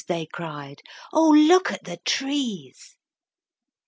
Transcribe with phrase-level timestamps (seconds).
[0.07, 0.81] they cried,
[1.13, 2.97] "O look at the trees!"